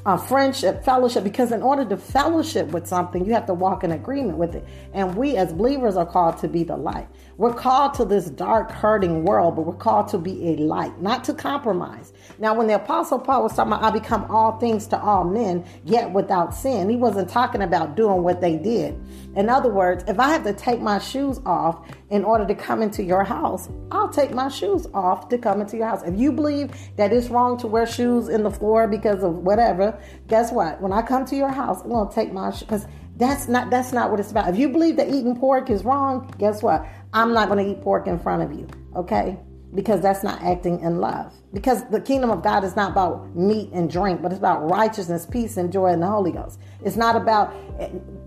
[0.06, 3.92] a friendship, fellowship, because in order to fellowship with something, you have to walk in
[3.92, 4.66] agreement with it.
[4.94, 7.08] And we as believers are called to be the light.
[7.38, 11.24] We're called to this dark, hurting world, but we're called to be a light, not
[11.26, 12.14] to compromise.
[12.40, 15.66] Now, when the Apostle Paul was talking about, I become all things to all men,
[15.86, 19.00] yet without sin, he wasn't talking about doing what they did.
[19.36, 22.82] In other words, if I have to take my shoes off in order to come
[22.82, 26.04] into your house, I'll take my shoes off to come into your house.
[26.04, 30.00] If you believe that it's wrong to wear shoes in the floor because of whatever,
[30.28, 30.82] guess what?
[30.82, 33.70] When I come to your house, I'm going to take my shoes because that's not
[33.70, 34.50] that's not what it's about.
[34.50, 36.86] If you believe that eating pork is wrong, guess what?
[37.14, 38.68] I'm not going to eat pork in front of you.
[38.96, 39.38] Okay?
[39.76, 41.34] Because that's not acting in love.
[41.54, 45.26] Because the kingdom of God is not about meat and drink, but it's about righteousness,
[45.26, 46.60] peace, and joy in the Holy Ghost.
[46.84, 47.54] It's not about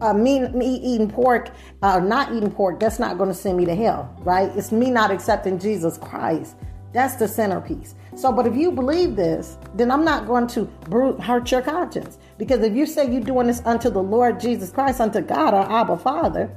[0.00, 1.50] uh, me, me eating pork
[1.82, 2.80] or uh, not eating pork.
[2.80, 4.50] That's not going to send me to hell, right?
[4.56, 6.56] It's me not accepting Jesus Christ.
[6.92, 7.94] That's the centerpiece.
[8.16, 10.64] So, but if you believe this, then I'm not going to
[11.20, 12.18] hurt your conscience.
[12.38, 15.70] Because if you say you're doing this unto the Lord Jesus Christ, unto God, our
[15.70, 16.50] Abba Father,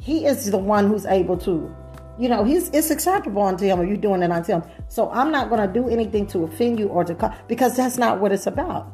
[0.00, 1.74] He is the one who's able to
[2.18, 4.62] you know, he's it's acceptable unto him if you're doing it unto him.
[4.88, 8.20] So I'm not going to do anything to offend you or to because that's not
[8.20, 8.92] what it's about.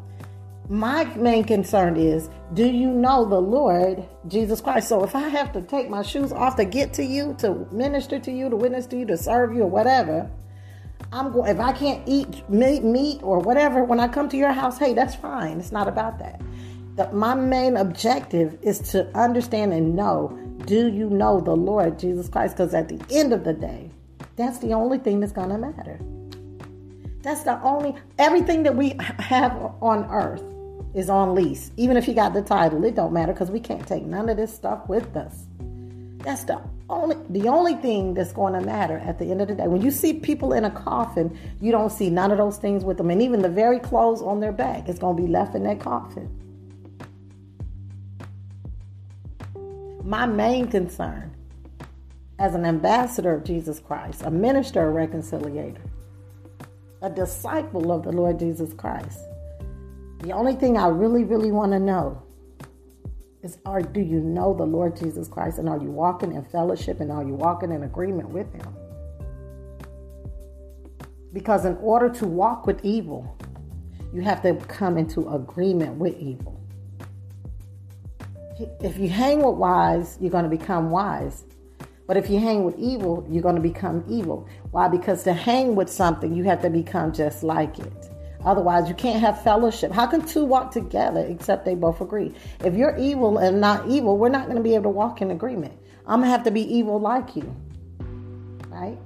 [0.69, 4.89] My main concern is, do you know the Lord Jesus Christ?
[4.89, 8.19] So if I have to take my shoes off to get to you, to minister
[8.19, 10.31] to you, to witness to you, to serve you, or whatever,
[11.13, 11.51] I'm going.
[11.51, 14.95] If I can't eat meat, meat or whatever when I come to your house, hey,
[14.95, 15.59] that's fine.
[15.61, 16.41] It's not about that.
[16.97, 22.29] The, my main objective is to understand and know do you know the Lord Jesus
[22.29, 22.57] Christ?
[22.57, 23.91] Because at the end of the day,
[24.37, 25.99] that's the only thing that's going to matter.
[27.23, 30.43] That's the only, everything that we have on earth
[30.95, 31.71] is on lease.
[31.77, 34.37] Even if you got the title, it don't matter because we can't take none of
[34.37, 35.47] this stuff with us.
[36.19, 39.55] That's the only the only thing that's going to matter at the end of the
[39.55, 39.67] day.
[39.67, 42.97] When you see people in a coffin, you don't see none of those things with
[42.97, 45.65] them, and even the very clothes on their back is going to be left in
[45.65, 46.31] that coffin.
[50.05, 51.35] My main concern
[52.39, 55.81] as an ambassador of Jesus Christ, a minister, a reconciliator,
[57.01, 59.21] a disciple of the Lord Jesus Christ,
[60.21, 62.23] the only thing I really, really want to know
[63.43, 67.01] is are do you know the Lord Jesus Christ and are you walking in fellowship
[67.01, 68.77] and are you walking in agreement with him?
[71.33, 73.39] Because in order to walk with evil,
[74.13, 76.64] you have to come into agreement with evil
[78.81, 81.45] if you hang with wise, you're going to become wise.
[82.07, 84.47] But if you hang with evil, you're going to become evil.
[84.71, 84.89] Why?
[84.89, 88.11] Because to hang with something, you have to become just like it.
[88.45, 89.91] Otherwise, you can't have fellowship.
[89.91, 92.35] How can two walk together except they both agree?
[92.63, 95.31] If you're evil and not evil, we're not going to be able to walk in
[95.31, 95.73] agreement.
[96.07, 97.57] I'm going to have to be evil like you.
[98.69, 98.99] Right?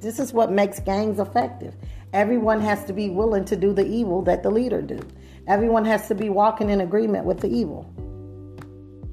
[0.00, 1.74] This is what makes gangs effective.
[2.12, 5.00] Everyone has to be willing to do the evil that the leader do.
[5.46, 7.88] Everyone has to be walking in agreement with the evil.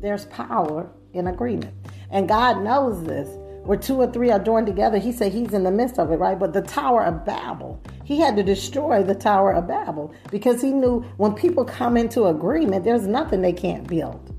[0.01, 1.73] There's power in agreement.
[2.12, 3.29] And God knows this.
[3.63, 6.15] Where two or three are joined together, He said He's in the midst of it,
[6.15, 6.39] right?
[6.39, 10.71] But the Tower of Babel, He had to destroy the Tower of Babel because He
[10.71, 14.33] knew when people come into agreement, there's nothing they can't build.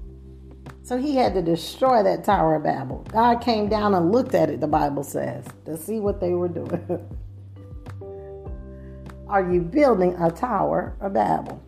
[0.83, 3.07] So He had to destroy that Tower of Babel.
[3.13, 6.49] God came down and looked at it, the Bible says, to see what they were
[6.49, 7.07] doing.
[9.29, 11.63] are you building a Tower of Babel?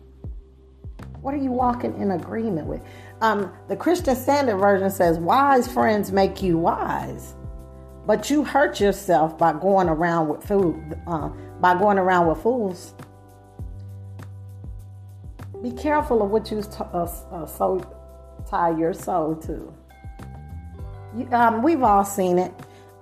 [1.21, 2.81] What are you walking in agreement with?
[3.23, 7.35] Um, the Christian Standard Version says, Wise friends make you wise,
[8.05, 11.29] but you hurt yourself by going around with food, uh,
[11.61, 12.93] by going around with fools.
[15.61, 17.81] Be careful of what you t- uh, uh, so
[18.45, 19.73] tie your soul to.
[21.15, 22.53] You, um, we've all seen it.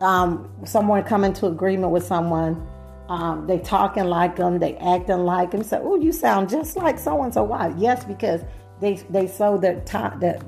[0.01, 2.63] Um, someone come into agreement with someone.
[3.09, 5.63] Um, they talking like them, they acting like them.
[5.63, 7.73] Say, "Oh, you sound just like so and so." Why?
[7.75, 8.41] Yes, because
[8.81, 10.43] they they sow their tie that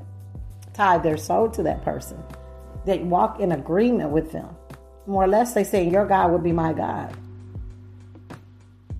[1.02, 2.22] their soul to that person.
[2.84, 4.48] They walk in agreement with them.
[5.06, 7.14] More or less, they say, "Your God will be my God."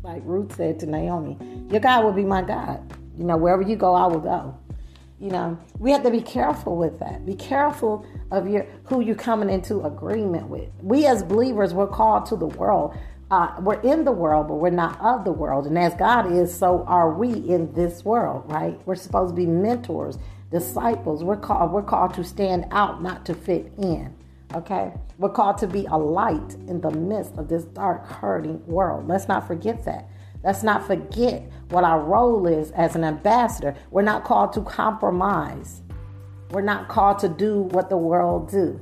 [0.03, 1.37] Like Ruth said to Naomi,
[1.71, 2.81] "Your God will be my God."
[3.19, 4.55] You know, wherever you go, I will go.
[5.19, 7.25] You know, we have to be careful with that.
[7.25, 10.69] Be careful of your who you're coming into agreement with.
[10.83, 12.95] We as believers, we're called to the world
[13.31, 15.67] uh, we're in the world, but we're not of the world.
[15.67, 18.79] And as God is, so are we in this world, right?
[18.87, 20.19] We're supposed to be mentors,
[20.51, 21.25] disciples.
[21.25, 24.15] We're called, we're called to stand out, not to fit in.
[24.55, 24.93] Okay?
[25.19, 29.09] We're called to be a light in the midst of this dark, hurting world.
[29.09, 30.09] Let's not forget that.
[30.45, 33.75] Let's not forget what our role is as an ambassador.
[33.91, 35.81] We're not called to compromise.
[36.51, 38.79] We're not called to do what the world do.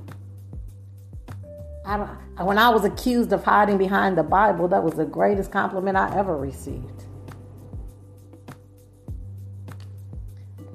[1.86, 5.50] I don't when I was accused of hiding behind the Bible, that was the greatest
[5.50, 7.04] compliment I ever received.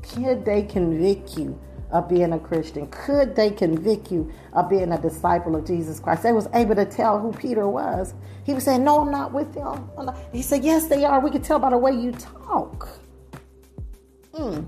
[0.02, 1.60] Could they convict you
[1.92, 2.88] of being a Christian?
[2.88, 6.24] Could they convict you of being a disciple of Jesus Christ?
[6.24, 8.14] They was able to tell who Peter was.
[8.44, 9.90] He was saying, "No, I'm not with them."
[10.32, 11.20] He said, "Yes, they are.
[11.20, 12.88] We could tell by the way you talk."
[14.34, 14.62] Hmm.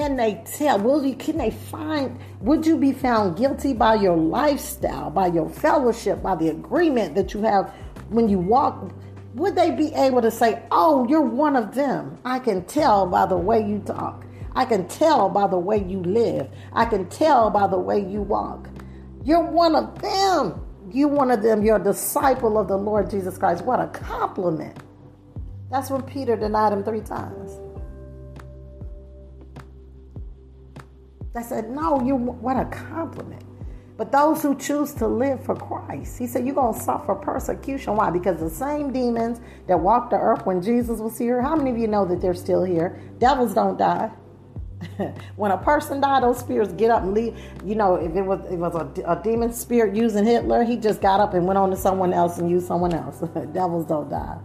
[0.00, 0.78] Can they tell?
[0.78, 1.14] Will you?
[1.14, 2.18] Can they find?
[2.40, 7.34] Would you be found guilty by your lifestyle, by your fellowship, by the agreement that
[7.34, 7.70] you have
[8.08, 8.94] when you walk?
[9.34, 12.16] Would they be able to say, "Oh, you're one of them"?
[12.24, 14.24] I can tell by the way you talk.
[14.56, 16.48] I can tell by the way you live.
[16.72, 18.70] I can tell by the way you walk.
[19.22, 20.62] You're one of them.
[20.90, 23.66] You one of them, you're a disciple of the Lord Jesus Christ.
[23.66, 24.78] What a compliment.
[25.70, 27.69] That's when Peter denied him three times.
[31.34, 33.44] They said, No, you what a compliment.
[33.96, 37.96] But those who choose to live for Christ, he said, You're going to suffer persecution.
[37.96, 38.10] Why?
[38.10, 41.78] Because the same demons that walked the earth when Jesus was here, how many of
[41.78, 42.98] you know that they're still here?
[43.18, 44.10] Devils don't die.
[45.36, 47.38] when a person died, those spirits get up and leave.
[47.64, 51.02] You know, if it was it was a, a, demon spirit using Hitler, he just
[51.02, 53.20] got up and went on to someone else and used someone else.
[53.52, 54.38] Devils don't die.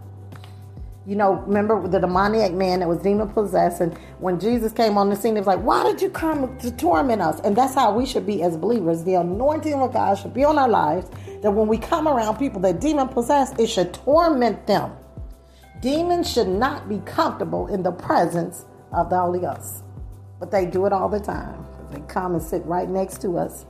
[1.06, 5.08] You know, remember the demoniac man that was demon possessed, and when Jesus came on
[5.08, 7.94] the scene, it was like, "Why did you come to torment us?" And that's how
[7.94, 9.04] we should be as believers.
[9.04, 11.08] The anointing of God should be on our lives.
[11.42, 14.90] That when we come around people that demon possessed, it should torment them.
[15.80, 19.84] Demons should not be comfortable in the presence of the Holy Ghost.
[20.40, 21.64] But they do it all the time.
[21.92, 23.64] They come and sit right next to us.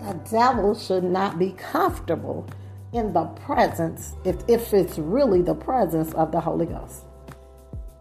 [0.00, 2.44] The devil should not be comfortable
[2.92, 7.04] in the presence, if, if it's really the presence of the Holy Ghost.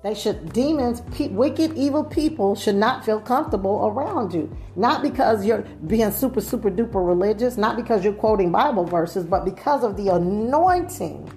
[0.04, 4.56] They should, demons, pe- wicked, evil people should not feel comfortable around you.
[4.76, 9.46] Not because you're being super, super duper religious, not because you're quoting Bible verses, but
[9.46, 11.32] because of the anointing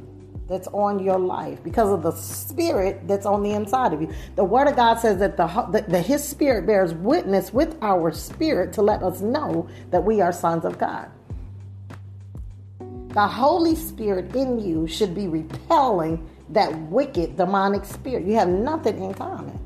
[0.48, 4.12] that's on your life because of the spirit that's on the inside of you.
[4.36, 8.12] The word of God says that the, the, the, his spirit bears witness with our
[8.12, 11.10] spirit to let us know that we are sons of God.
[13.14, 18.26] The Holy Spirit in you should be repelling that wicked demonic spirit.
[18.26, 19.56] You have nothing in common.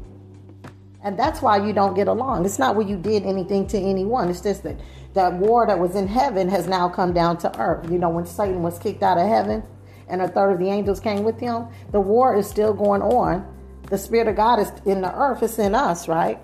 [1.03, 2.45] And that's why you don't get along.
[2.45, 4.29] It's not where you did anything to anyone.
[4.29, 4.79] It's just that
[5.15, 7.91] that war that was in heaven has now come down to earth.
[7.91, 9.63] You know, when Satan was kicked out of heaven,
[10.09, 11.69] and a third of the angels came with him.
[11.91, 13.47] The war is still going on.
[13.89, 16.39] The Spirit of God is in the earth, it's in us, right?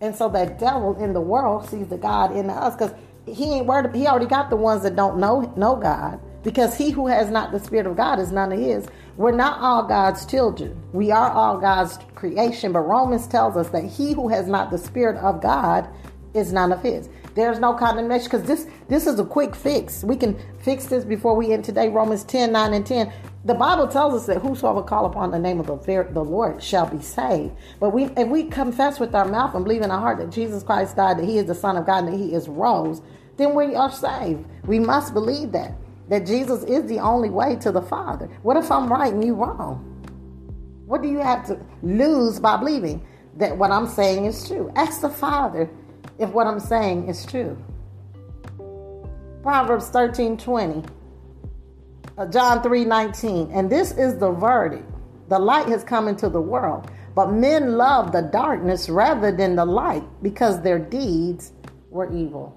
[0.00, 2.94] And so that devil in the world sees the God in us because
[3.26, 3.94] he ain't worried.
[3.94, 7.52] He already got the ones that don't know know God because he who has not
[7.52, 8.86] the Spirit of God is none of his.
[9.16, 10.80] We're not all God's children.
[10.92, 14.78] We are all God's creation, but Romans tells us that he who has not the
[14.78, 15.88] Spirit of God
[16.34, 17.08] is none of his.
[17.34, 20.02] There's no condemnation because this this is a quick fix.
[20.02, 21.88] We can fix this before we end today.
[21.88, 23.12] Romans 10, 9, and 10.
[23.44, 27.00] The Bible tells us that whosoever call upon the name of the, Lord shall be
[27.00, 27.52] saved.
[27.78, 30.62] But we if we confess with our mouth and believe in our heart that Jesus
[30.62, 33.02] Christ died, that he is the Son of God, and that he is rose,
[33.36, 34.44] then we are saved.
[34.64, 35.74] We must believe that.
[36.08, 38.26] That Jesus is the only way to the Father.
[38.42, 39.84] What if I'm right and you wrong?
[40.86, 43.06] What do you have to lose by believing
[43.36, 44.72] that what I'm saying is true?
[44.74, 45.68] Ask the Father
[46.18, 47.56] if what I'm saying is true.
[49.42, 50.84] Proverbs 13 20.
[52.16, 53.50] Uh, John 3 19.
[53.52, 54.90] And this is the verdict
[55.28, 59.64] the light has come into the world, but men love the darkness rather than the
[59.64, 61.52] light because their deeds
[61.90, 62.56] were evil.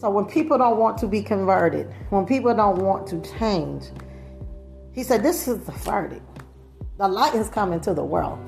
[0.00, 3.84] So when people don't want to be converted, when people don't want to change,
[4.92, 6.24] he said, This is the verdict.
[6.98, 8.38] The light has come into the world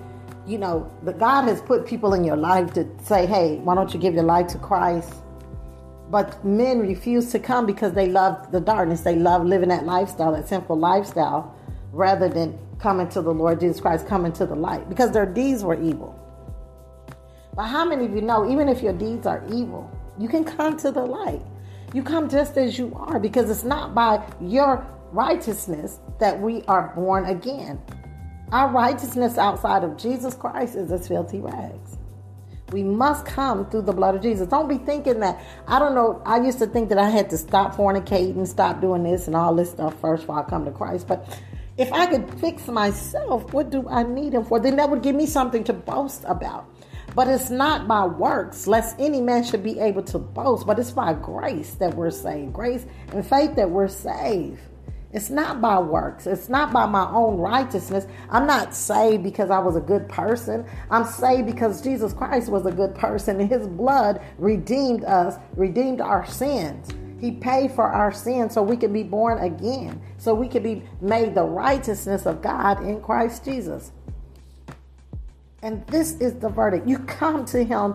[0.46, 3.92] you know, the God has put people in your life to say, hey, why don't
[3.94, 5.14] you give your life to Christ?
[6.10, 9.02] But men refuse to come because they love the darkness.
[9.02, 11.54] They love living that lifestyle, that sinful lifestyle,
[11.92, 15.62] rather than coming to the Lord Jesus Christ, coming to the light, because their deeds
[15.62, 16.18] were evil.
[17.54, 20.76] But how many of you know, even if your deeds are evil, you can come
[20.78, 21.42] to the light?
[21.94, 26.92] You come just as you are because it's not by your righteousness that we are
[26.94, 27.80] born again.
[28.50, 31.98] Our righteousness outside of Jesus Christ is as filthy rags.
[32.70, 34.48] We must come through the blood of Jesus.
[34.48, 37.36] Don't be thinking that, I don't know, I used to think that I had to
[37.36, 41.06] stop fornicating, stop doing this and all this stuff first before I come to Christ.
[41.06, 41.38] But
[41.76, 44.58] if I could fix myself, what do I need Him for?
[44.58, 46.71] Then that would give me something to boast about.
[47.14, 50.90] But it's not by works, lest any man should be able to boast, but it's
[50.90, 52.52] by grace that we're saved.
[52.52, 54.60] Grace and faith that we're saved.
[55.12, 56.26] It's not by works.
[56.26, 58.06] It's not by my own righteousness.
[58.30, 60.64] I'm not saved because I was a good person.
[60.90, 66.00] I'm saved because Jesus Christ was a good person and his blood redeemed us, redeemed
[66.00, 66.88] our sins.
[67.20, 70.82] He paid for our sins so we can be born again, so we can be
[71.00, 73.92] made the righteousness of God in Christ Jesus.
[75.62, 76.88] And this is the verdict.
[76.88, 77.94] You come to him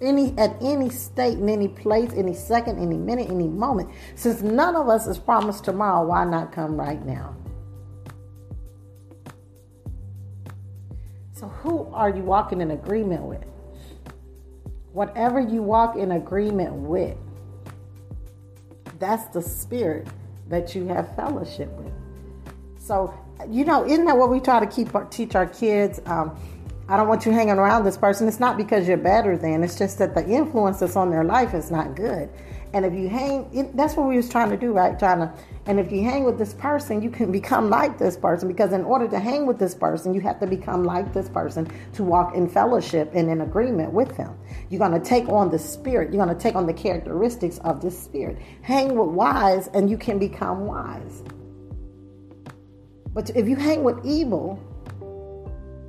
[0.00, 3.90] any at any state, in any place, any second, any minute, any moment.
[4.14, 7.36] Since none of us is promised tomorrow, why not come right now?
[11.32, 13.44] So who are you walking in agreement with?
[14.92, 17.16] Whatever you walk in agreement with,
[18.98, 20.06] that's the spirit
[20.48, 21.92] that you have fellowship with.
[22.78, 23.14] So,
[23.48, 26.00] you know, isn't that what we try to keep our, teach our kids?
[26.06, 26.36] Um,
[26.90, 28.26] I don't want you hanging around this person.
[28.26, 31.54] It's not because you're better than, it's just that the influence that's on their life
[31.54, 32.28] is not good.
[32.72, 34.98] And if you hang, that's what we was trying to do, right?
[34.98, 35.32] Trying to,
[35.66, 38.82] and if you hang with this person, you can become like this person because in
[38.82, 42.34] order to hang with this person, you have to become like this person to walk
[42.34, 44.36] in fellowship and in agreement with them.
[44.68, 46.12] You're going to take on the spirit.
[46.12, 48.36] You're going to take on the characteristics of this spirit.
[48.62, 51.22] Hang with wise and you can become wise.
[53.14, 54.58] But if you hang with evil,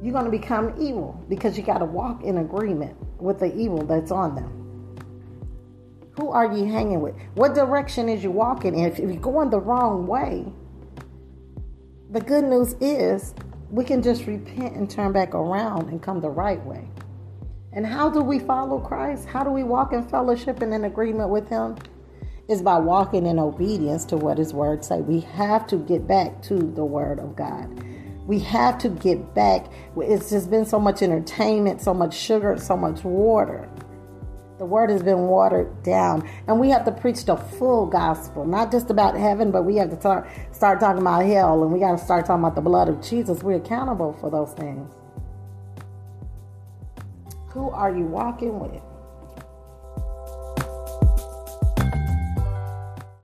[0.01, 3.85] you're going to become evil because you got to walk in agreement with the evil
[3.85, 4.57] that's on them.
[6.17, 7.15] Who are you hanging with?
[7.35, 8.85] What direction is you walking in?
[8.91, 10.51] If you're going the wrong way,
[12.09, 13.33] the good news is
[13.69, 16.87] we can just repent and turn back around and come the right way.
[17.71, 19.27] And how do we follow Christ?
[19.27, 21.77] How do we walk in fellowship and in agreement with Him?
[22.49, 24.99] Is by walking in obedience to what His Word say.
[24.99, 27.85] We have to get back to the Word of God.
[28.25, 29.65] We have to get back.
[29.97, 33.67] It's just been so much entertainment, so much sugar, so much water.
[34.59, 36.29] The word has been watered down.
[36.47, 39.89] And we have to preach the full gospel, not just about heaven, but we have
[39.89, 42.87] to start, start talking about hell and we got to start talking about the blood
[42.87, 43.41] of Jesus.
[43.41, 44.93] We're accountable for those things.
[47.49, 48.81] Who are you walking with?